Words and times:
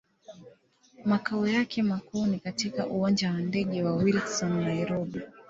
Makao 1.05 1.47
yake 1.47 1.83
makuu 1.83 2.25
ni 2.25 2.39
katika 2.39 2.87
Uwanja 2.87 3.31
wa 3.31 3.37
ndege 3.37 3.83
wa 3.83 3.95
Wilson, 3.95 4.53
Nairobi. 4.65 5.21